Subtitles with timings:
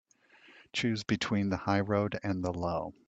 [0.73, 2.95] Choose between the high road and the low.